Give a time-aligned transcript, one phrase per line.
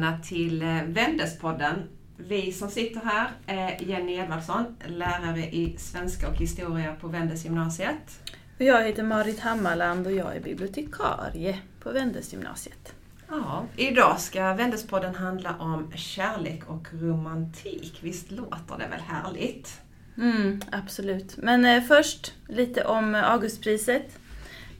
[0.00, 1.88] välkomna till eh, Vändespodden.
[2.16, 8.32] Vi som sitter här är Jenny Edvardsson, lärare i svenska och historia på Vendesgymnasiet.
[8.58, 12.94] Jag heter Marit Hammarland och jag är bibliotekarie på Vendesgymnasiet.
[13.28, 17.98] Ja, idag ska Vendespodden handla om kärlek och romantik.
[18.02, 19.80] Visst låter det väl härligt?
[20.16, 21.36] Mm, absolut.
[21.36, 24.18] Men eh, först lite om Augustpriset.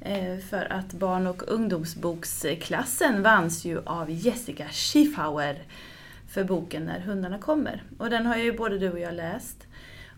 [0.00, 5.62] Eh, för att barn och ungdomsboksklassen vanns ju av Jessica Schiffauer
[6.28, 7.82] för boken När hundarna kommer.
[7.98, 9.66] Och den har ju både du och jag läst.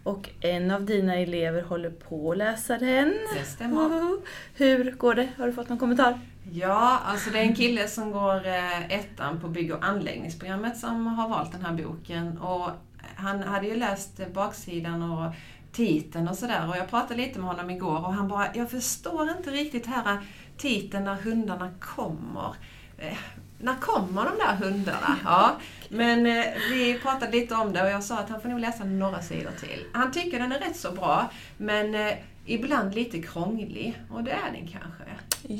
[0.02, 3.14] Och en av dina elever håller på att läsa den.
[3.34, 4.16] Det stämmer.
[4.54, 5.28] Hur går det?
[5.36, 6.20] Har du fått någon kommentar?
[6.52, 11.06] Ja, alltså det är en kille som går eh, ettan på bygg och anläggningsprogrammet som
[11.06, 12.38] har valt den här boken.
[12.38, 12.70] Och
[13.16, 15.34] han hade ju läst baksidan och
[15.72, 16.68] titeln och sådär.
[16.68, 20.18] Och jag pratade lite med honom igår och han bara, jag förstår inte riktigt här
[20.56, 22.54] titeln när hundarna kommer.
[22.98, 23.16] Eh,
[23.58, 25.16] när kommer de där hundarna?
[25.24, 25.56] Ja,
[25.88, 28.84] men eh, vi pratade lite om det och jag sa att han får nog läsa
[28.84, 29.84] några sidor till.
[29.92, 32.12] Han tycker den är rätt så bra, men eh,
[32.46, 34.02] ibland lite krånglig.
[34.10, 35.04] Och det är den kanske.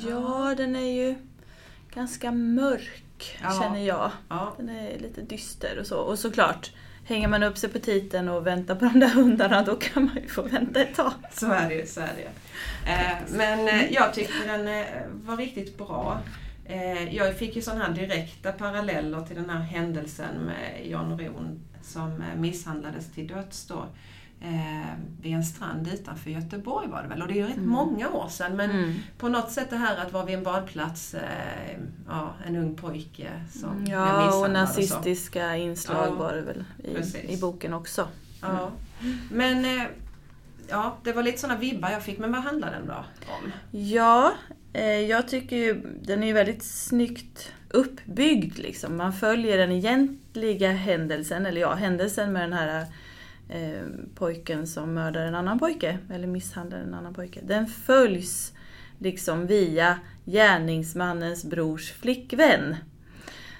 [0.09, 1.15] Ja, den är ju
[1.93, 3.59] ganska mörk, Ja.
[3.61, 4.11] känner jag.
[4.29, 5.97] Ja, Den är lite dyster och så.
[5.97, 6.71] Och såklart,
[7.05, 10.15] hänger man upp sig på titeln och väntar på de där hundarna, då kan man
[10.15, 11.13] ju få vänta ett tag.
[11.31, 11.85] så är det ju.
[11.85, 12.29] Så är det.
[12.91, 16.19] Eh, men eh, jag tyckte den eh, var riktigt bra.
[16.65, 21.59] Eh, jag fick ju sådana här direkta paralleller till den här händelsen med Jan Ron
[21.81, 23.85] som eh, misshandlades till döds då.
[24.45, 27.21] Eh, vid en strand utanför Göteborg var det väl.
[27.21, 27.69] Och det är ju rätt Mm.
[27.69, 28.55] många år sedan.
[28.55, 28.93] Men Mm.
[29.17, 31.77] på något sätt det här att vara vid en badplats, eh,
[32.07, 36.41] ja, en ung pojke som blev Ja, och misshandlad och nazistiska inslag Ja, var det
[36.41, 38.07] väl i, i boken också.
[38.41, 38.71] Ja.
[39.31, 39.83] Men eh,
[40.69, 42.17] ja, det var lite sådana vibbar jag fick.
[42.19, 42.93] Men vad handlar den då
[43.27, 43.51] om?
[43.71, 44.31] Ja,
[44.73, 48.57] eh, jag tycker ju den är väldigt snyggt uppbyggd.
[48.59, 48.97] Liksom.
[48.97, 52.85] Man följer den egentliga händelsen, eller ja, händelsen med den här
[53.49, 57.39] eh, pojken som mördar en annan pojke, eller misshandlar en annan pojke.
[57.43, 58.53] Den följs
[58.99, 62.75] liksom via gärningsmannens brors flickvän.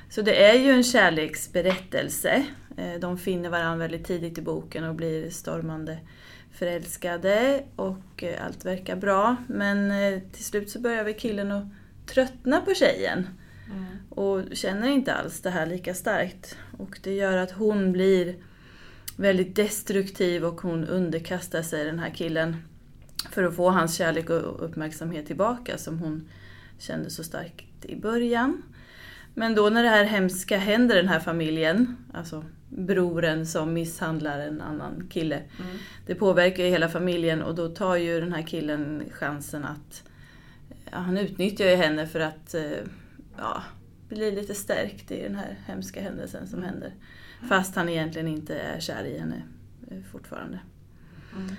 [0.10, 2.46] Så det är ju en kärleksberättelse.
[2.78, 5.98] Eh, De finner varandra väldigt tidigt i boken och blir stormande
[6.52, 9.36] förälskade och eh, allt verkar bra.
[9.48, 9.92] Men
[10.32, 11.68] till slut så börjar väl killen att
[12.06, 13.28] tröttna på tjejen
[14.10, 16.58] och känner inte alls det här lika starkt.
[16.78, 18.36] Och det gör att hon blir
[19.16, 22.56] väldigt destruktiv och hon underkastar sig den här killen
[23.32, 26.30] för att få hans kärlek och uppmärksamhet tillbaka som hon
[26.80, 28.64] kände så starkt i början.
[29.34, 34.62] Men då när det här hemska händer den här familjen, alltså broren som misshandlar en
[34.62, 35.78] annan kille, Mm.
[36.06, 40.04] det påverkar ju hela familjen och då tar ju den här killen chansen att...
[40.92, 42.72] Ja, han utnyttjar ju henne för att eh,
[43.38, 43.64] ja,
[44.10, 46.94] bli lite stärkt i den här hemska händelsen som händer.
[47.50, 49.44] Fast han egentligen inte är kär i henne
[49.92, 50.60] eh, fortfarande.
[51.36, 51.56] Mm.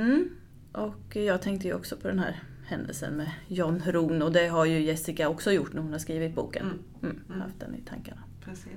[0.00, 0.28] Mm.
[0.72, 4.64] Och jag tänkte ju också på den här händelsen med John Rohn och det har
[4.64, 6.62] ju Jessica också gjort när hon har skrivit boken.
[6.62, 6.78] Mm.
[7.02, 7.40] Mm, Mm.
[7.40, 8.20] haft den i tankarna.
[8.44, 8.72] Precis.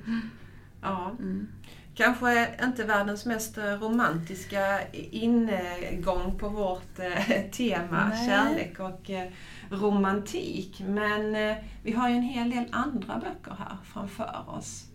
[0.81, 1.15] Ja.
[1.19, 1.47] Mm.
[1.95, 8.27] Kanske inte världens mest eh, romantiska ingång på vårt eh, tema Nej.
[8.27, 9.09] kärlek och
[9.69, 10.83] romantik.
[10.87, 14.90] Men vi har ju en hel del andra böcker här framför oss.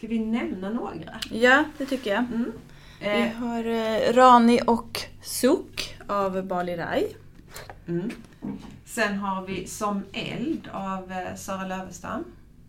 [0.00, 1.20] Ska vi nämna några?
[1.30, 2.18] Ja, det tycker jag.
[2.24, 2.52] Mm.
[3.00, 7.06] Vi Eh, har eh, Rani och Suk av Bali Rai.
[7.88, 8.10] mm.
[8.84, 12.24] Sen har vi Som eld av eh, Sara Lövestam.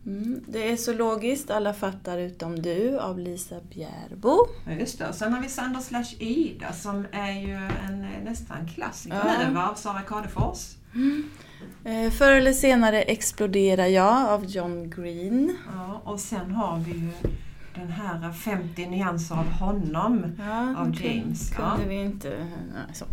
[0.06, 0.42] Mm.
[0.48, 4.38] Det är så logiskt, alla fattar utom du av Lisa Bjärbo.
[4.66, 5.14] Ja, just det.
[5.14, 7.54] Sen har vi Sander slash Ida som är ju
[7.88, 9.50] en eh, nästan klassiker Ja.
[9.50, 10.76] nu av Sara Kadefors.
[10.94, 11.00] Eh,
[12.12, 15.58] Förr eller senare exploderar jag av John Green.
[15.76, 17.12] Ja, och sen har vi ju
[17.76, 20.36] den här 50 nyanser av honom.
[20.40, 21.88] Ja, Av James, Kunde ja.
[21.88, 22.48] vi inte...
[22.74, 23.06] Nej, så.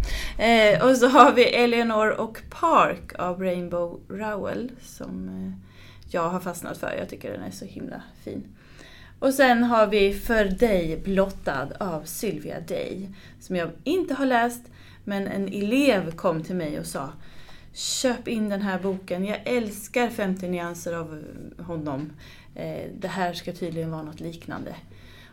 [0.42, 5.52] Eh, och så har vi Eleanor och Park av Rainbow Rowell som eh,
[6.10, 6.94] jag har fastnat för.
[6.98, 8.44] Jag tycker den är så himla fin.
[9.18, 13.08] Och sen har vi För dig blottad av Sylvia Day
[13.40, 14.62] som jag inte har läst
[15.04, 17.10] men en elev kom till mig och sa
[17.78, 21.24] Köp in den här boken, jag älskar 50 nyanser av
[21.58, 22.12] eh, honom.
[22.54, 24.74] Eh, det här ska tydligen vara något liknande.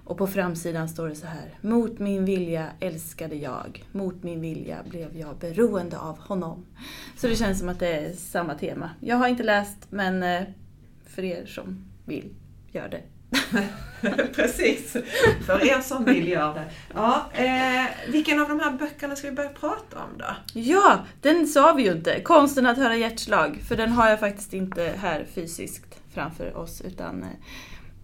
[0.03, 1.57] Och på framsidan står det så här.
[1.61, 3.85] Mot min vilja älskade jag.
[3.91, 6.65] Mot min vilja blev jag beroende av honom.
[7.17, 8.89] Så det känns som att det är samma tema.
[8.99, 10.43] Jag har inte läst, men eh,
[11.05, 12.29] för er som vill,
[12.71, 13.01] gör det.
[14.35, 14.91] Precis,
[15.45, 16.65] för er som vill göra det.
[16.93, 20.25] Ja, eh, vilken av de här böckerna ska vi börja prata om då?
[20.53, 22.21] Ja, den sa vi ju inte.
[22.21, 23.59] Konsten att höra hjärtslag.
[23.67, 27.29] För den har jag faktiskt inte här fysiskt framför oss utan eh,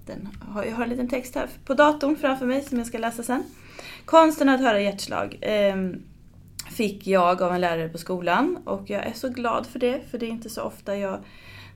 [0.06, 2.98] den har, jag har en liten text här på datorn framför mig som jag ska
[2.98, 3.44] läsa sen.
[4.06, 5.75] Konsten att höra hjärtslag eh,
[6.72, 10.18] fick jag av en lärare på skolan och jag är så glad för det för
[10.18, 11.19] det är inte så ofta jag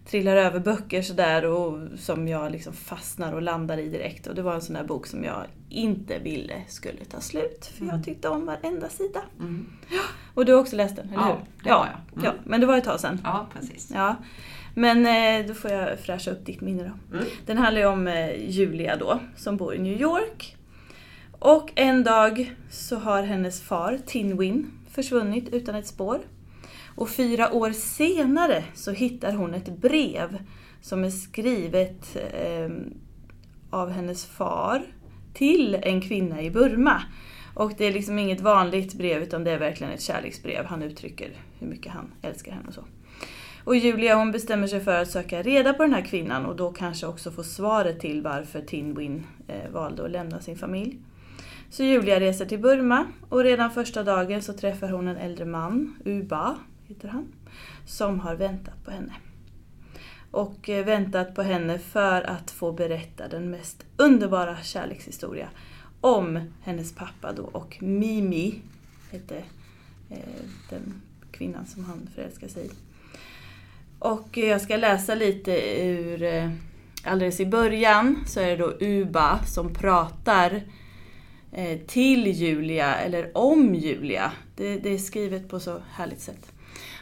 [0.06, 4.28] trillar över böcker sådär och som jag liksom fastnar och landar i direkt.
[4.28, 7.66] Och det var en sån där bok som jag inte ville skulle ta slut.
[7.75, 7.96] För Mm.
[7.96, 9.22] jag tyckte om varenda sida.
[9.40, 9.66] Mm.
[10.34, 11.72] Och du har också läst den, eller Ja, hur?
[11.72, 11.96] har jag.
[12.13, 12.25] Mm.
[12.25, 13.19] Ja, men det var ett tag sedan.
[13.24, 13.92] Ja, precis.
[13.94, 14.16] Ja.
[14.75, 15.06] Men
[15.42, 17.18] eh, då får jag fräscha upp ditt minne då.
[17.18, 17.30] Mm.
[17.46, 20.56] Den handlar ju om eh, Julia då, som bor i New York.
[21.40, 26.19] Och en dag så har hennes far, Tinwin, försvunnit utan ett spår.
[26.95, 30.38] Och fyra år senare så hittar hon ett brev
[30.81, 32.69] som är skrivet eh,
[33.69, 34.83] av hennes far
[35.33, 37.01] till en kvinna i Burma.
[37.53, 40.65] Och det är liksom inget vanligt brev utan det är verkligen ett kärleksbrev.
[40.65, 42.83] Han uttrycker hur mycket han älskar henne och så.
[43.63, 46.71] Och Julia hon bestämmer sig för att söka reda på den här kvinnan och då
[46.71, 51.00] kanske också få svaret till varför Tinwin eh, valde att lämna sin familj.
[51.69, 55.95] Så Julia reser till Burma och redan första dagen så träffar hon en äldre man,
[56.06, 57.27] Uba heter han,
[57.85, 59.13] som har väntat på henne.
[60.31, 65.49] Och eh, väntat på henne för att få berätta den mest underbara kärlekshistoria
[66.01, 68.61] om hennes pappa då och Mimi
[69.11, 69.37] hette
[70.09, 70.17] eh,
[70.69, 71.01] den
[71.31, 72.69] kvinnan som han förälskar sig i.
[73.99, 76.51] Och eh, jag ska läsa lite ur,
[77.03, 80.61] alldeles i början så är det då Uba som pratar
[81.87, 84.31] till Julia, eller om Julia.
[84.55, 86.55] Det, det är skrivet på så härligt sätt.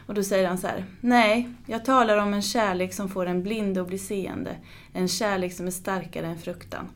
[0.08, 0.86] Och då säger han så här.
[1.02, 4.56] Nej, jag talar om en kärlek som får en blind att bli seende.
[4.94, 6.90] En kärlek som är starkare än fruktan.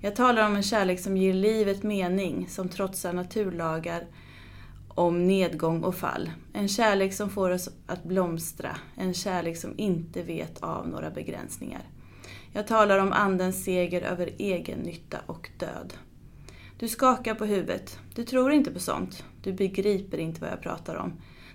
[0.00, 4.06] Jag talar om en kärlek som ger livet mening, som trotsar naturlagar
[4.88, 6.30] om nedgång och fall.
[6.52, 8.76] En kärlek som får oss att blomstra.
[8.96, 11.82] En kärlek som inte vet av några begränsningar.
[12.52, 15.94] Jag talar om Andens seger över egen nytta och död.
[16.78, 17.98] Du skakar på huvudet.
[18.14, 19.24] Du tror inte på sånt.
[19.42, 21.12] Du begriper inte vad jag pratar om.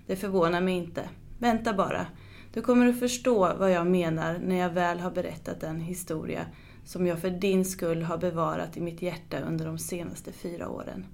[0.09, 1.09] Det förvånar mig inte.
[1.37, 2.05] Vänta bara.
[2.53, 6.45] Du kommer att förstå vad jag menar när jag väl har berättat den historia
[6.85, 11.05] som jag för din skull har bevarat i mitt hjärta under de senaste fyra åren.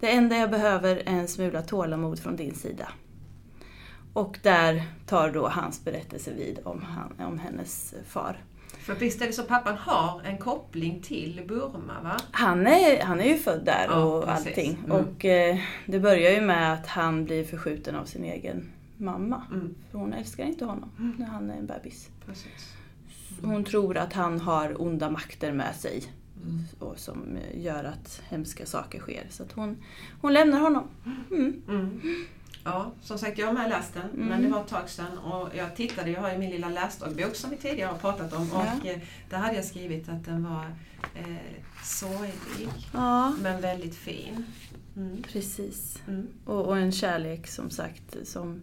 [0.00, 2.88] Det enda jag behöver är en smula tålamod från din sida.
[4.12, 8.44] Och där tar då hans berättelse vid om, han, om hennes far.
[8.78, 12.16] För visst är det så pappan har en koppling till Burma, va?
[12.30, 14.46] Han är, han är ju född där Ja, och precis.
[14.46, 14.78] allting.
[14.84, 14.90] Mm.
[14.90, 19.42] Och eh, det börjar ju med att han blir förskjuten av sin egen mamma.
[19.52, 19.74] Mm.
[19.90, 22.08] För hon älskar inte honom när han är en bebis.
[22.26, 22.72] Precis.
[23.42, 26.02] Hon tror att han har onda makter med sig.
[26.42, 26.58] Mm.
[26.78, 29.26] Och som gör att hemska saker sker.
[29.30, 29.76] Så att hon,
[30.20, 30.88] hon lämnar honom.
[32.64, 32.76] Mm.
[32.76, 32.86] Mm.
[32.86, 34.26] Ja, som sagt jag har med läst den, Mm.
[34.28, 37.34] men det var ett tag sedan och jag tittade, jag har ju min lilla läsdagbok
[37.36, 38.66] som vi tidigare har pratat om Ja.
[38.80, 38.98] och eh,
[39.30, 40.64] där hade jag skrivit att den var
[41.14, 41.36] eh,
[41.82, 44.44] sorglig Ja, men väldigt fin.
[44.96, 45.22] Mm.
[45.22, 46.02] precis.
[46.08, 46.26] Mm.
[46.44, 48.60] Och, och en kärlek som sagt som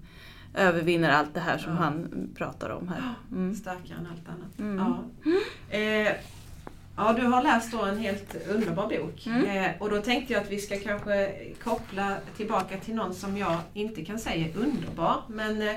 [0.53, 1.77] övervinner allt det här som Ja.
[1.79, 3.13] han pratar om här.
[3.31, 3.55] Mm.
[3.55, 4.59] Starkare än allt annat.
[4.59, 4.77] Mm.
[4.77, 5.77] Ja.
[5.77, 6.13] Eh,
[7.01, 9.25] ja, du har läst en helt underbar bok.
[9.27, 9.45] Mm.
[9.45, 11.31] Eh, och då tänkte jag att vi ska kanske
[11.63, 15.75] koppla tillbaka till någon som jag inte kan säga är underbar, men eh,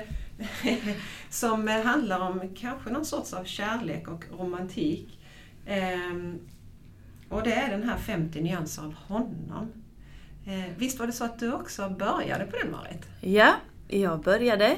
[1.29, 5.19] som eh, handlar om kanske någon sorts av kärlek och romantik.
[5.67, 6.39] Ehm,
[7.29, 9.71] och det är den här 50 nyanser av honom.
[10.45, 13.05] Eh, visst var det så att du också började på den Marit?
[13.21, 13.53] Ja,
[13.87, 14.75] jag började.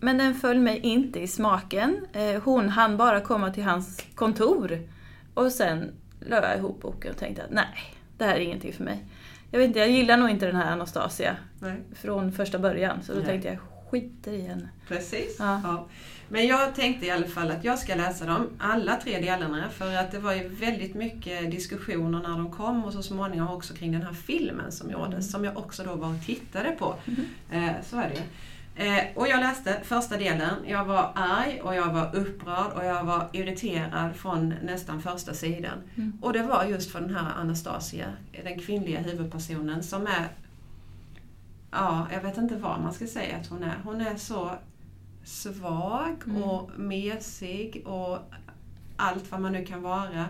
[0.00, 2.06] Men den föll mig inte i smaken.
[2.12, 4.78] Eh, Hon hann bara komma till hans kontor.
[5.34, 8.84] Och sen la jag ihop boken och tänkte att nej, det här är ingenting för
[8.84, 9.04] mig.
[9.50, 11.76] Jag vet inte, jag gillar nog inte den här Anastasia Nej.
[11.94, 13.02] från första början.
[13.02, 13.26] Så då Nej.
[13.28, 13.58] tänkte jag,
[13.90, 14.68] skiter i henne.
[14.88, 15.36] Precis.
[15.38, 15.60] Ja.
[15.64, 15.86] Ja.
[16.28, 19.96] Men jag tänkte i alla fall att jag ska läsa dem, alla tre delarna, för
[19.96, 23.92] att det var ju väldigt mycket diskussioner när de kom och så småningom också kring
[23.92, 25.22] den här filmen som gjordes, Mm.
[25.22, 26.94] som jag också då var och tittade på.
[27.04, 27.24] Mhm.
[27.50, 28.22] Eh, så är det ju.
[28.76, 33.04] Eh, och jag läste första delen, jag var arg och jag var upprörd och jag
[33.04, 35.78] var irriterad från nästan första sidan.
[35.96, 36.12] Mm.
[36.22, 38.06] Och det var just för den här Anastasia,
[38.44, 40.28] den kvinnliga huvudpersonen som är
[41.72, 43.76] Ja, jag vet inte vad man ska säga att hon är.
[43.84, 44.50] Hon är så
[45.24, 46.42] svag Mm.
[46.42, 48.18] och mesig och
[48.96, 50.26] allt vad man nu kan vara.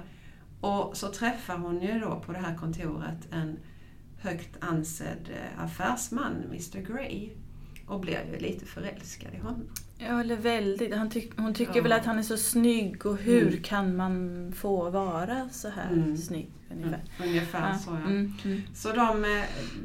[0.61, 3.59] Och så träffar hon ju då på det här kontoret en
[4.21, 7.31] högt ansedd eh, affärsman, Mr Grey.
[7.91, 9.63] Och blir ju lite förälskad i honom.
[9.99, 10.95] Ja, eller väldigt.
[10.95, 11.83] Han tyck, hon tycker Ja.
[11.83, 13.63] väl att han är så snygg och hur Mm.
[13.63, 16.17] kan man få vara så här Mm.
[16.17, 17.01] snygg ungefär.
[17.25, 17.79] Ungefär Ja.
[17.79, 17.97] så ja.
[17.97, 18.33] Mm.
[18.45, 18.63] Mm.
[18.75, 19.45] Så de, eh,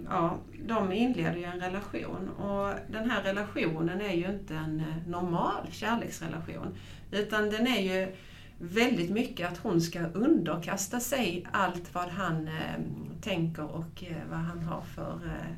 [0.10, 5.10] ja, de inleder ju en relation och den här relationen är ju inte en eh,
[5.10, 6.68] normal kärleksrelation.
[7.12, 8.16] Utan den är ju
[8.60, 12.82] väldigt mycket att hon ska underkasta sig allt vad han eh,
[13.22, 15.56] tänker och eh, vad han har för eh,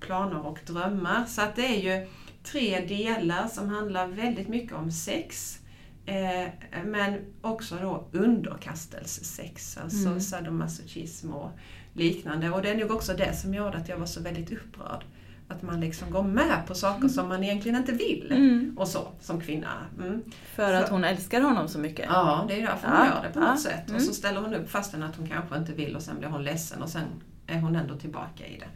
[0.00, 1.24] planer och drömmar.
[1.26, 2.08] Så att det är ju
[2.44, 5.58] tre delar som handlar väldigt mycket om sex.
[6.06, 6.48] Eh,
[6.84, 10.20] men också då underkastelsesex, alltså Mm.
[10.20, 11.50] sadomasochism och
[11.92, 12.50] liknande.
[12.50, 15.04] Och det är nog också det som gjorde att jag var så väldigt upprörd.
[15.50, 18.32] Att man liksom går med på saker som man egentligen inte vill.
[18.32, 18.74] Mm.
[18.78, 19.68] Och så, som kvinna.
[19.98, 20.22] Mm.
[20.54, 22.06] För att hon älskar honom så mycket.
[22.08, 23.88] Ja, det är därför hon Ja, gör det på ja, något sätt.
[23.88, 23.96] mm.
[23.96, 26.42] Och så ställer hon upp fastän att hon kanske inte vill och sen blir hon
[26.44, 27.02] ledsen och sen
[27.46, 28.66] är hon ändå tillbaka i det.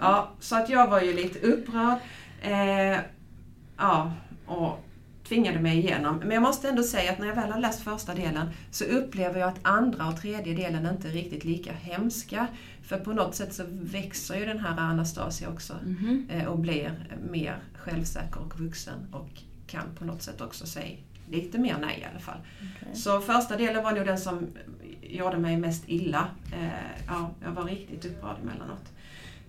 [0.00, 1.98] Ja, så att jag var ju lite upprörd.
[2.42, 2.98] Eh,
[3.76, 4.12] ja,
[4.46, 4.84] och
[5.28, 6.16] tvingade mig igenom.
[6.16, 9.40] Men jag måste ändå säga att när jag väl har läst första delen så upplever
[9.40, 12.46] jag att andra och tredje delen inte är riktigt lika hemska.
[12.82, 16.26] För på något sätt så växer ju den här Anastasia också Mhm.
[16.30, 16.92] eh, och blir
[17.30, 19.28] mer självsäker och vuxen och
[19.66, 20.96] kan på något sätt också säga
[21.30, 22.38] lite mer nej i alla fall.
[22.58, 22.94] Okej.
[22.96, 24.46] Så första delen var nog den som
[25.02, 26.26] gjorde mig mest illa.
[26.52, 26.68] Eh,
[27.06, 28.92] ja, jag var riktigt upprörd emellanåt.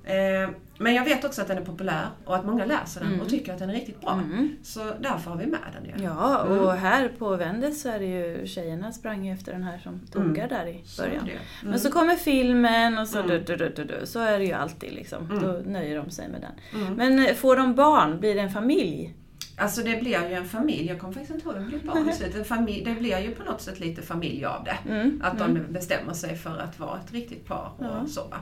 [0.04, 3.22] Eh, men jag vet också att den är populär och att många läser den Mm.
[3.22, 4.14] och tycker att den är riktigt bra.
[4.14, 4.56] Mm.
[4.64, 6.04] Så därför har vi med den ju.
[6.06, 6.78] Ja, och Mm.
[6.78, 10.66] här på Vendel så är det ju tjejerna sprang efter den här som tuggar där
[10.68, 11.26] i Så början.
[11.28, 11.34] ju.
[11.62, 11.80] Men Mm.
[11.80, 13.30] så kommer filmen och så, Mm.
[13.30, 15.26] du, du, du, du, du, så är det ju alltid liksom.
[15.32, 15.44] Mm.
[15.44, 16.82] Då nöjer de sig med den.
[16.82, 16.94] Mm.
[16.94, 18.20] Men eh, får de barn?
[18.20, 19.16] Blir det en familj?
[19.58, 20.88] Alltså det blir ju en familj.
[20.88, 22.48] Jag kommer faktiskt inte ihåg om det blir barn i slutet.
[22.48, 24.92] Familj, det blir ju på något sätt lite familj av det.
[24.94, 25.22] Mm.
[25.26, 25.54] Att mm.
[25.66, 28.06] de bestämmer sig för att vara ett riktigt par och Ja.
[28.08, 28.38] så va.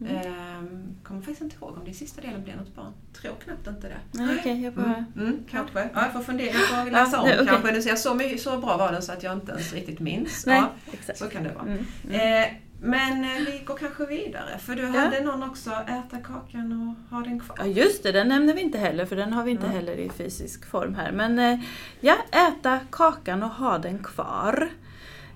[0.00, 0.16] Mm.
[0.16, 2.92] Ehm, kommer faktiskt inte ihåg om det i sista delen blir något barn.
[3.20, 3.96] Tror knappt inte det.
[4.12, 4.84] Nej, okej, jag bara...
[4.86, 5.80] Mm, mm, kanske.
[5.94, 7.46] Ja, jag får fundera, jag får läsa Ja, om det- okej.
[7.46, 7.72] kanske.
[7.72, 10.46] Det ser så, mycket, så bra var den så att jag inte ens riktigt minns.
[10.46, 11.18] Nej, Ja, exakt.
[11.18, 11.64] så kan det vara.
[11.66, 11.84] Mm.
[12.08, 12.42] Mm.
[12.44, 12.48] Eh,
[12.80, 14.88] men eh, vi går kanske vidare, för du Ja.
[15.00, 17.56] hade någon också, äta kakan och ha den kvar.
[17.60, 19.72] Ja just det, den nämner vi inte heller för den har vi inte Ja.
[19.72, 21.12] heller i fysisk form här.
[21.12, 21.60] Men eh,
[22.00, 22.16] ja,
[22.48, 24.68] äta kakan och ha den kvar.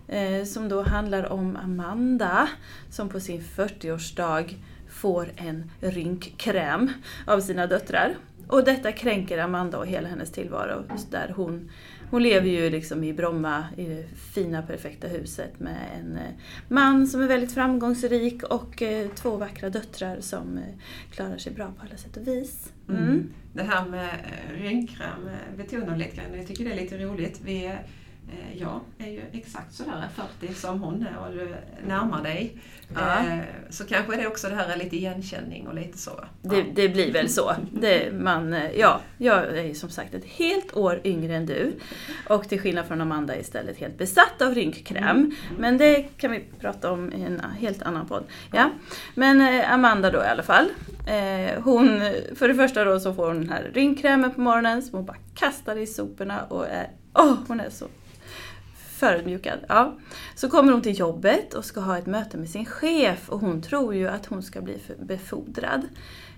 [0.08, 2.48] Eh, som då handlar om Amanda
[2.90, 4.54] som på sin 40-årsdag
[4.88, 6.92] får en rynkkräm
[7.26, 8.14] av sina döttrar.
[8.48, 10.84] Och detta kränker Amanda och hela hennes tillvaro.
[11.10, 11.70] Där hon,
[12.10, 14.04] hon lever ju liksom i Bromma, i det
[14.34, 16.32] fina perfekta huset med en eh,
[16.68, 20.60] man som är väldigt framgångsrik och eh, två vackra döttrar som
[21.10, 22.72] klarar sig bra på alla sätt och vis.
[22.88, 23.02] Mm.
[23.02, 23.32] Mm.
[23.52, 24.10] Det här med
[24.54, 26.34] rynkkräm betonar lite grann.
[26.34, 27.40] Jag tycker det är lite roligt.
[27.44, 27.72] Vi,
[28.58, 30.08] jag är ju exakt sådär
[30.40, 31.54] 40 som hon är och du
[31.86, 32.56] närmar dig.
[32.94, 33.18] Ja.
[33.18, 33.38] Eh,
[33.70, 36.10] Så kanske det också det här är lite igenkänning och lite så.
[36.10, 36.24] va?
[36.42, 37.52] Det, det blir väl så.
[37.72, 41.72] Det, man, eh, ja, jag är ju som sagt ett helt år yngre än du.
[42.28, 45.34] Och till skillnad från Amanda istället helt besatt av rynkkräm.
[45.58, 48.24] Men det kan vi prata om i en helt annan podd.
[48.52, 48.70] Ja.
[49.14, 50.66] Men eh, Amanda då i alla fall.
[51.06, 52.00] Eh, hon,
[52.36, 55.16] för det första då så får hon den här rynkkrämen på morgonen som hon bara
[55.34, 57.86] kastar i soporna och är, åh, hon är så
[59.02, 59.58] förödmjukad.
[59.68, 59.98] Ja.
[60.34, 63.62] Så kommer hon till jobbet och ska ha ett möte med sin chef och hon
[63.62, 65.82] tror ju att hon ska bli befordrad.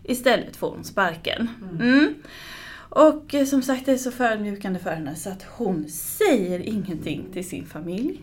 [0.02, 1.49] Istället får hon sparken.
[1.80, 2.14] Mm.
[2.88, 7.26] Och eh, som sagt, det är så förödmjukande för henne så att hon säger ingenting
[7.33, 8.21] till sin familj.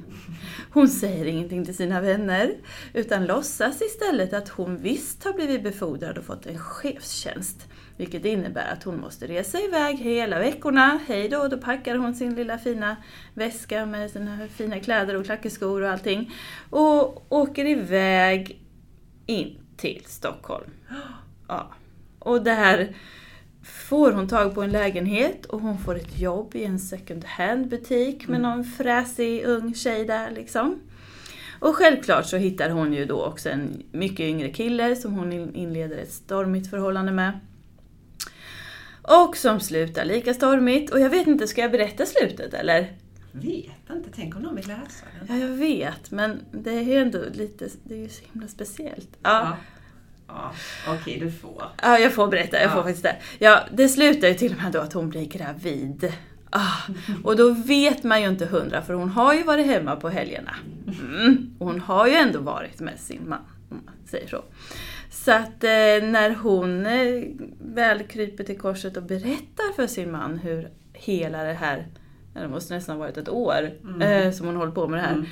[0.72, 2.54] Hon säger ingenting till sina vänner,
[2.94, 7.68] utan låtsas istället att hon visst har blivit befordrad och fått en chefstjänst.
[8.02, 11.00] Vilket innebär att hon måste resa iväg hela veckorna.
[11.08, 12.96] Hej då, då packar hon sin lilla fina
[13.34, 16.32] väska med sina fina kläder och klackeskor och allting.
[16.70, 18.62] Och åker iväg
[19.26, 20.70] in till Stockholm.
[21.48, 21.74] Ja.
[22.20, 22.96] Och där
[23.64, 27.68] får hon tag på en lägenhet och hon får ett jobb i en second hand
[27.68, 30.80] butik med någon fräsig ung tjej där liksom.
[31.60, 35.56] Och självklart så hittar hon ju då också en mycket yngre kille som hon in-
[35.56, 37.40] inleder ett stormigt förhållande med.
[39.02, 40.92] Och som slutar lika stormigt.
[40.92, 42.94] Och jag vet inte, ska jag berätta slutet eller?
[43.32, 45.40] Vet inte, tänk om någon vill läsa den.
[45.40, 49.10] Ja, jag vet, men det är ju ändå lite, det är ju så himla speciellt.
[49.24, 49.58] Ja.
[50.28, 50.52] Ja,
[50.88, 51.64] ja okej du får.
[51.82, 52.58] Ja, jag får berätta.
[52.58, 52.76] Jag Ja.
[52.76, 53.16] får faktiskt det.
[53.40, 56.14] Ja, det slutar ju till och med då att hon blir gravid.
[56.50, 56.78] Ah,
[57.24, 60.56] och då vet man ju inte hundra, för hon har ju varit hemma på helgerna.
[61.02, 63.40] Mm, och hon har ju ändå varit med sin man,
[63.70, 64.44] om man säger så.
[65.12, 67.24] Så att eh, när hon eh,
[67.60, 71.88] väl kryper till korset och berättar för sin man hur hela det här,
[72.34, 74.02] det måste nästan ha varit ett år Mm.
[74.02, 75.14] eh, som hon håller på med det här.
[75.14, 75.26] Mm.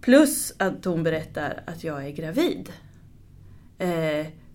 [0.00, 2.72] Plus att hon berättar att jag är gravid.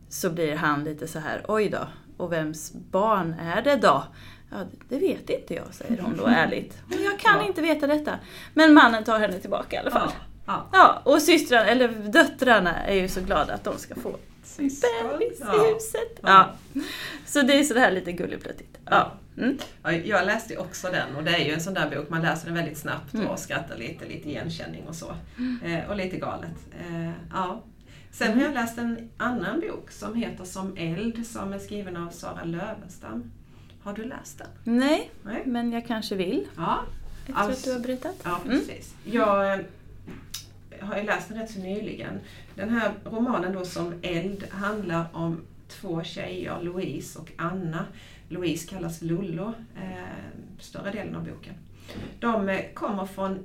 [0.09, 1.87] Så blir han lite så här, oj då,
[2.17, 4.03] och vems barn är det då?
[4.51, 4.57] Ja,
[4.89, 6.77] det vet inte jag, säger hon då ärligt.
[7.03, 7.47] Jag kan Ja.
[7.47, 8.19] inte veta detta.
[8.53, 10.09] Men mannen tar henne tillbaka i alla fall.
[10.13, 10.65] Ja, ja.
[10.71, 14.89] Ja, och systrarna, eller döttrarna är ju så glada att de ska få Syskon.
[15.11, 15.55] bebis Ja.
[15.55, 16.19] i huset.
[16.21, 16.49] Ja.
[17.25, 18.77] Så det är sådär lite gulligpluttigt.
[18.89, 19.11] Ja.
[19.37, 19.57] Mm.
[19.83, 22.45] Ja, jag läste också den och det är ju en sån där bok, man läser
[22.45, 23.27] den väldigt snabbt Mm.
[23.27, 25.15] och skrattar lite, lite igenkänning och så.
[25.65, 26.51] Eh, och lite galet.
[26.79, 27.61] Eh, ja.
[28.11, 28.39] Sen Mm.
[28.39, 32.43] har jag läst en annan bok som heter Som eld som är skriven av Sara
[32.43, 33.31] Lövenstam.
[33.83, 34.47] Har du läst den?
[34.63, 35.43] Nej, Nej?
[35.45, 36.47] men jag kanske vill.
[36.57, 36.79] Ja,
[37.27, 38.15] Efter Alltså- att du har berättat.
[38.23, 38.59] ja Mm.
[38.59, 38.93] precis.
[39.03, 39.59] Jag eh,
[40.81, 42.19] har ju läst den rätt så nyligen.
[42.55, 47.85] Den här romanen då Som eld handlar om två tjejer, Louise och Anna.
[48.29, 51.53] Louise kallas Lollo, eh, större delen av boken.
[52.19, 53.39] De eh, kommer från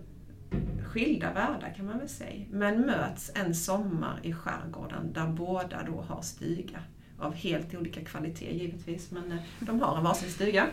[0.87, 6.05] skilda världar kan man väl säga, men möts en sommar i skärgården där båda då
[6.09, 6.79] har stuga.
[7.19, 10.67] Av helt olika kvalitet givetvis, men eh, de har en varsin stuga.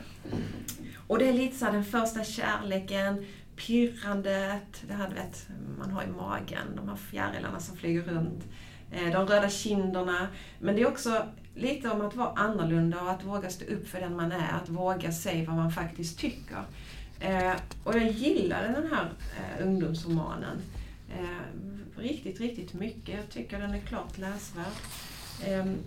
[1.08, 3.26] Och det är lite så här den första kärleken,
[3.58, 5.48] pirrandet, det här du vet,
[5.78, 8.44] man har i magen, de här fjärilarna som flyger runt,
[8.92, 10.28] eh, de röda kinderna.
[10.60, 14.00] Men det är också lite om att vara annorlunda och att våga stå upp för
[14.00, 16.64] den man är, att våga säga vad man faktiskt tycker.
[17.20, 20.62] Eh, och jag gillade den här eh, ungdomsromanen
[21.98, 23.16] riktigt, riktigt mycket.
[23.16, 24.66] Jag tycker den är klart läsvärd.
[25.46, 25.78] Ehm,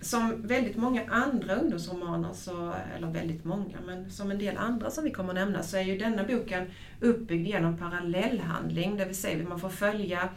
[0.00, 5.04] som väldigt många andra ungdomsromaner, så, eller väldigt många, men som en del andra som
[5.04, 9.42] vi kommer att nämna, så är ju denna boken uppbyggd genom parallellhandling, det vill säga
[9.42, 10.28] att man får följa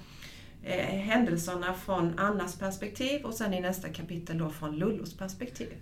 [0.63, 5.73] eh, händelserna från Annas perspektiv och sen i nästa kapitel då från Lullos perspektiv.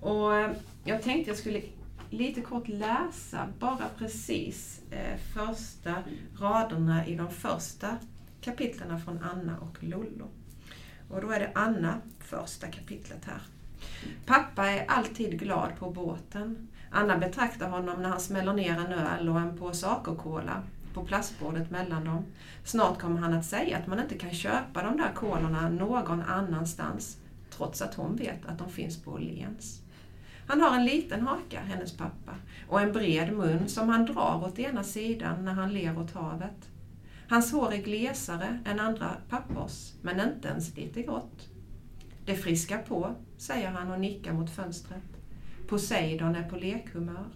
[0.00, 0.50] Och eh,
[0.84, 1.62] jag tänkte jag skulle
[2.10, 5.94] lite kort läsa bara precis eh, första
[6.38, 7.96] raderna i de första
[8.40, 10.28] kapitlerna från Anna och Lollo.
[11.08, 13.42] Och då är det Anna, första kapitlet här.
[14.26, 16.68] Pappa är alltid glad på båten.
[16.90, 20.62] Anna betraktar honom när han smäller ner en öl och en påse Cola
[20.94, 22.24] på plastbordet mellan dem.
[22.64, 27.18] Snart kommer han att säga att man inte kan köpa de där kolorna någon annanstans,
[27.50, 29.82] trots att hon vet att de finns på Åhléns.
[30.46, 32.34] Han har en liten haka, hennes pappa,
[32.68, 36.68] och en bred mun som han drar åt ena sidan när han ler åt havet.
[37.30, 41.48] Hans hår är glesare än andra pappors, men inte ens lite grått.
[42.24, 45.02] Det friskar på, säger han och nickar mot fönstret.
[45.68, 47.26] Poseidon är på lekhumör.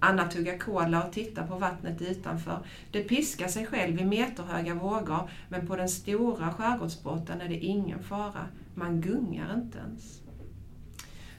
[0.00, 2.58] Anna tuggar kola och tittar på vattnet utanför.
[2.90, 8.02] Det piskar sig själv i meterhöga vågor, men på den stora skärgårdsbåten är det ingen
[8.02, 8.46] fara.
[8.74, 10.20] Man gungar inte ens.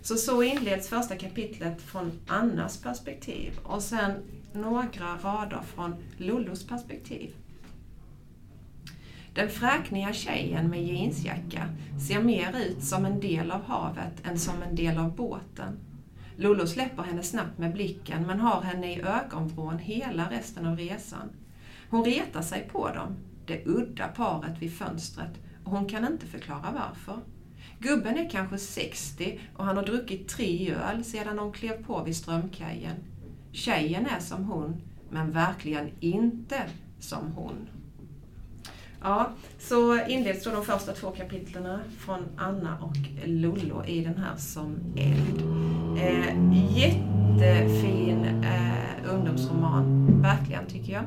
[0.01, 4.11] Så så inleds första kapitlet från Annas perspektiv och sen
[4.53, 7.35] några rader från Lollos perspektiv.
[9.39, 11.69] Den fräkniga tjejen med jeansjacka
[12.07, 15.79] ser mer ut som en del av havet än som en del av båten.
[16.35, 21.29] Lollo släpper henne snabbt med blicken men har henne i ögonvrån hela resten av resan.
[21.89, 26.73] Hon retar sig på dem, det udda paret vid fönstret, och hon kan inte förklara
[26.73, 27.19] varför.
[27.79, 32.15] Gubben är kanske 60 och han har druckit tre öl sedan de klev på vid
[32.15, 32.95] Strömkajen.
[33.51, 36.63] Tjejen är som hon, men verkligen inte
[36.99, 37.78] som hon.
[39.01, 44.35] Ja, så inleds då de första två kapitlen från Anna och Lollo i den här
[44.37, 45.41] Som eld.
[45.99, 46.35] Eh,
[46.77, 51.03] jättefin eh, ungdomsroman, verkligen tycker jag.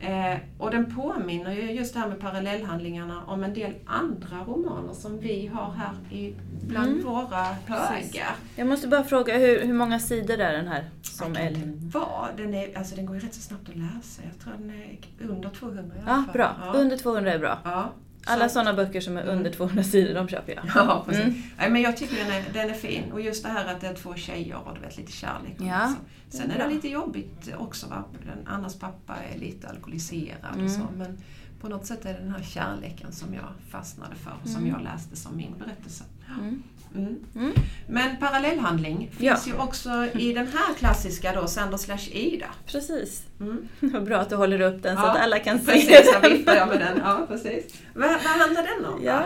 [0.00, 4.92] Eh, och den påminner ju just det här med parallellhandlingarna om en del andra romaner
[4.92, 6.34] som vi har här i,
[6.68, 7.06] bland Mm.
[7.06, 8.34] våra högar.
[8.56, 11.58] Jag måste bara fråga, hur, hur många sidor är den här som eld?
[11.58, 12.28] den vara?
[12.36, 14.22] Den, är, alltså, den går ju rätt så snabbt att läsa.
[14.32, 16.32] Jag tror den är under 200 i alla Ja, fall.
[16.32, 16.56] bra.
[16.66, 16.72] Ja.
[16.80, 17.58] Under 200 är bra.
[17.64, 17.90] Ja.
[18.26, 19.36] Alla Så- sådana böcker som är Mm.
[19.38, 20.64] under 200 sidor, de köper jag.
[20.74, 21.24] Ja, precis.
[21.24, 21.42] Mm.
[21.58, 23.12] Nej, men jag tycker den är, den är fin.
[23.12, 25.60] Och just det här att det är två tjejer och du vet, lite kärlek.
[25.60, 25.94] och Ja, är
[26.28, 27.86] Sen är det lite jobbigt också.
[27.88, 28.04] Va?
[28.26, 30.64] Den, Annas pappa är lite alkoholiserad Mm.
[30.64, 30.80] och så.
[30.96, 31.18] Men
[31.60, 34.32] på något sätt är det den här kärleken som jag fastnade för.
[34.50, 34.70] Som Mm.
[34.70, 36.04] jag läste som min berättelse.
[36.38, 36.62] Mm.
[36.94, 37.16] Mm.
[37.36, 37.52] Mm.
[37.88, 42.46] Men parallellhandling finns ju också i den här klassiska då, Sander slash Ida.
[42.66, 43.22] Precis.
[43.40, 43.68] Mm.
[43.80, 46.20] Vad bra att du håller upp den så Ja, att alla kan se Precis, här
[46.22, 46.32] den.
[46.32, 46.98] viftade jag med den.
[47.04, 47.74] Ja, precis.
[47.94, 49.00] Vad, vad handlar den om?
[49.04, 49.22] Ja,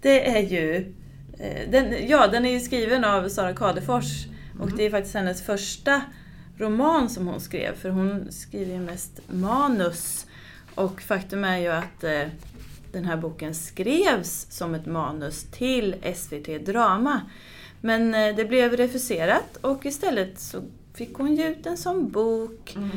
[0.00, 0.94] det är ju...
[1.38, 4.26] eh, Den, ja, den är ju skriven av Sara Kadefors
[4.58, 4.76] och Mm.
[4.76, 6.00] det är faktiskt hennes första
[6.58, 10.26] roman som hon skrev, för hon skriver ju mest manus.
[10.74, 12.22] Och faktum är ju att eh,
[12.92, 17.20] den här boken skrevs som ett manus till SVT Drama.
[17.80, 20.62] Men eh, det blev refuserat och istället så
[20.94, 22.74] fick hon ge ut den som bok.
[22.76, 22.90] Mm.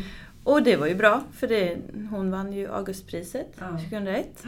[0.43, 1.77] Och det var ju bra, för det,
[2.10, 3.67] hon vann ju Augustpriset Ja.
[3.69, 4.43] 2001.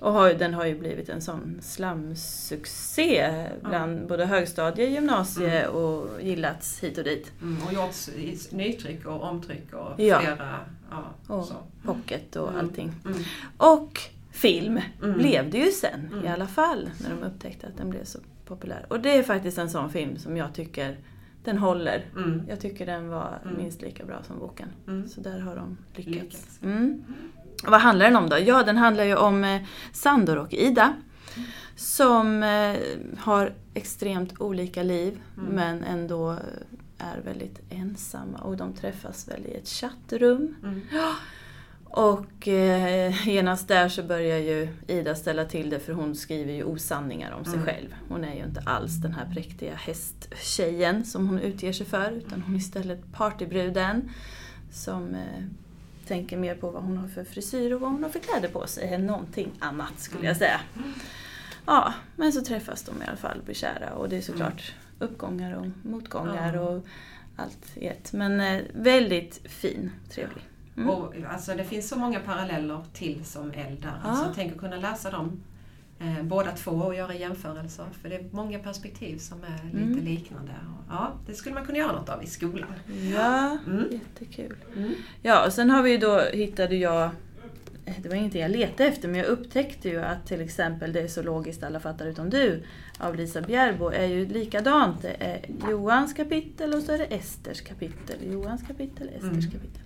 [0.00, 6.80] Och har, den har ju blivit en sån slamsuccé bland både högstadie, gymnasie och gillats
[6.80, 7.32] hit och dit.
[7.42, 10.20] Mm, och gjorts i nytryck och omtryck och Ja.
[10.20, 10.58] flera...
[10.90, 11.54] Ja, Och så.
[11.84, 12.60] pocket och Mm.
[12.60, 12.92] allting.
[13.04, 13.18] Mm.
[13.56, 14.00] Och
[14.34, 15.18] film Mm.
[15.18, 16.24] blev det ju sen Mm.
[16.24, 18.86] i alla fall, när de upptäckte att den blev så populär.
[18.90, 20.98] Och det är faktiskt en sån film som jag tycker,
[21.44, 22.04] den håller.
[22.16, 22.42] Mm.
[22.48, 23.56] Jag tycker den var Mm.
[23.56, 24.68] minst lika bra som boken.
[24.86, 25.08] Mm.
[25.08, 26.58] Så där har de lyckats.
[26.62, 27.04] Mm.
[27.66, 28.38] Vad handlar den om då?
[28.38, 30.94] Ja, den handlar ju om eh, Sandor och Ida.
[31.76, 32.76] Som eh,
[33.18, 35.20] har extremt olika liv
[35.50, 36.38] men ändå eh,
[36.98, 40.54] är väldigt ensamma och de träffas väl i ett chattrum.
[40.62, 40.80] Mm.
[41.96, 46.64] Och eh, genast där så börjar ju Ida ställa till det för hon skriver ju
[46.64, 47.66] osanningar om sig Mm.
[47.66, 47.94] själv.
[48.08, 52.42] Hon är ju inte alls den här präktiga hästtjejen som hon utger sig för utan
[52.42, 54.10] hon är istället partybruden
[54.72, 55.44] som eh,
[56.06, 58.66] tänker mer på vad hon har för frisyr och vad hon har för kläder på
[58.66, 60.60] sig än någonting annat skulle jag säga.
[61.66, 64.72] Ja, men så träffas de i alla fall och blir kära och det är såklart
[64.98, 66.60] uppgångar och motgångar Ja.
[66.60, 66.84] och
[67.36, 68.12] allt i ett.
[68.12, 70.42] Men eh, väldigt fin, trevlig.
[70.76, 70.90] Mm.
[70.90, 74.00] Och, alltså, det finns så många paralleller till som eldar.
[74.04, 74.14] Ja.
[74.14, 75.42] Så tänk att kunna läsa dem
[76.00, 77.86] eh, båda två och göra jämförelser.
[78.02, 80.04] För det är många perspektiv som är lite Mm.
[80.04, 80.52] liknande.
[80.78, 82.68] Och, ja, det skulle man kunna göra något av i skolan.
[83.14, 83.84] Ja, Mm.
[83.90, 84.56] jättekul.
[84.76, 84.92] Mm.
[85.22, 87.10] Ja, och sen har vi då, hittade jag,
[88.02, 91.08] det var ingenting jag letade efter, men jag upptäckte ju att till exempel Det är
[91.08, 92.62] så logiskt alla fattar utom du
[92.98, 95.02] av Lisa Bjärbo är ju likadant.
[95.02, 98.16] Det är Johans kapitel och så är det Esters kapitel.
[98.32, 99.40] Johans kapitel, Esters Mm.
[99.50, 99.82] kapitel.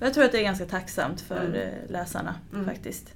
[0.00, 1.54] Och jag tror att det är ganska tacksamt för Mm.
[1.54, 2.64] eh, läsarna Mm.
[2.64, 3.14] faktiskt.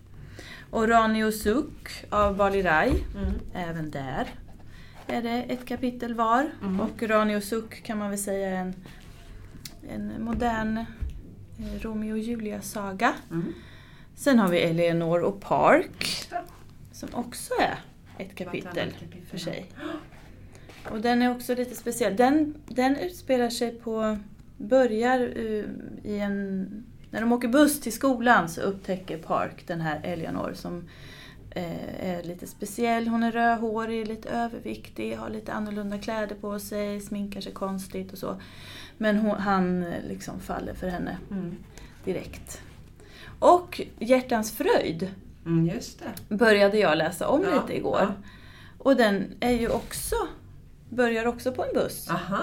[0.71, 3.33] Och Rani och Suk av Bali Rai, Mm.
[3.55, 4.27] även där
[5.07, 6.51] är det ett kapitel var.
[6.63, 6.81] Mm.
[6.81, 8.75] Och Rani och Suk kan man väl säga är en,
[9.89, 13.15] en modern eh, Romeo och Julia-saga.
[14.17, 16.29] Sen har vi Eleanor och Park
[16.93, 17.79] som också är
[18.19, 18.95] ett kapitel
[19.31, 19.67] för sig.
[20.91, 22.17] Och den är också lite speciell.
[22.17, 24.19] Den, den utspelar sig på,
[24.57, 25.65] börjar uh,
[26.05, 26.69] i en,
[27.11, 30.89] när de åker buss till skolan så upptäcker Park den här Eleanor som
[31.51, 33.09] eh, är lite speciell.
[33.09, 38.19] Hon är rödhårig, lite överviktig, har lite annorlunda kläder på sig, sminkar sig konstigt och
[38.19, 38.41] så.
[38.99, 41.57] Men hon, han eh, liksom faller för henne Mm.
[42.05, 42.63] direkt.
[43.39, 45.11] Och Hjärtans fröjd
[45.47, 46.35] Mm, just det.
[46.37, 47.99] började jag läsa om Ja, lite igår.
[48.01, 48.09] ja.
[48.79, 50.15] Och den är ju också,
[50.89, 52.11] börjar också på en buss.
[52.11, 52.43] Aha,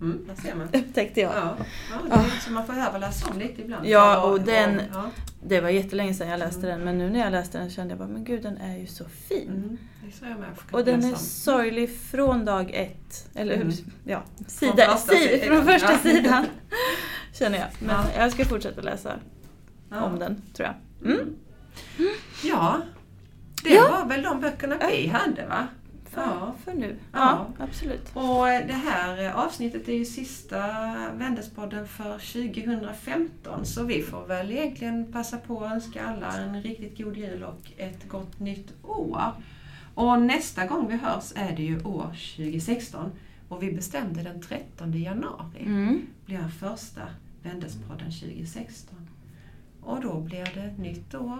[0.00, 0.68] mm, där ser man.
[0.72, 1.32] Upptäckte jag.
[1.34, 1.56] Ja,
[1.90, 3.86] ja, det är, så man får behöva läsa om lite ibland.
[3.86, 5.10] Ja, och den- ja.
[5.42, 6.70] Det var jättelänge sedan jag läste Mm.
[6.70, 8.86] den men nu när jag läste den kände jag bara, men gud den är ju
[8.86, 9.48] så fin.
[9.48, 9.78] Mm,
[10.20, 10.48] det jag med.
[10.70, 13.28] Jag Och den är sorglig från dag ett.
[13.34, 13.54] Eller?
[13.54, 13.72] Mm.
[14.04, 15.40] Ja, sida, första si, sidan.
[15.56, 16.46] från första sidan.
[17.32, 17.68] Känner jag.
[17.78, 18.22] Men Ja.
[18.22, 19.12] jag ska fortsätta läsa
[19.90, 20.02] Ja.
[20.04, 21.10] om den, tror jag.
[21.12, 21.36] Mm.
[22.44, 22.80] Ja,
[23.62, 23.88] det Ja.
[23.90, 25.66] var väl de böckerna vi hade va?
[26.10, 26.54] För, Ja.
[26.64, 26.96] för nu.
[27.12, 27.46] Ja.
[27.58, 28.10] Ja, absolut.
[28.14, 30.66] Och det här eh, avsnittet är ju sista
[31.14, 36.98] Vändespodden för 2015 så vi får väl egentligen passa på att önska alla en riktigt
[36.98, 39.32] god jul och ett gott nytt år.
[39.94, 43.10] Och nästa gång vi hörs är det ju år 2016
[43.48, 46.06] och vi bestämde den 13 januari Mm.
[46.26, 47.00] blir första
[47.42, 49.08] Vändespodden 2016.
[49.82, 51.38] Och då blir det nytt år,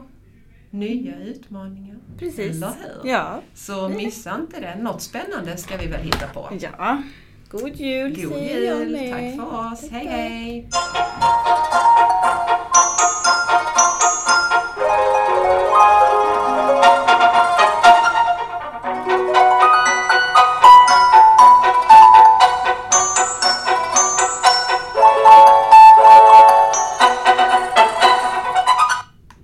[0.70, 1.96] nya utmaningar.
[2.18, 2.56] Precis.
[2.56, 2.68] Eller
[3.02, 3.10] hur?
[3.10, 3.42] Ja.
[3.54, 4.74] Så missa inte det.
[4.82, 6.48] Något spännande ska vi väl hitta på.
[6.60, 7.02] ja.
[7.50, 9.36] God jul God säger jag jul, med.
[9.36, 9.80] tack för oss.
[9.80, 10.68] Tack, Hej hej!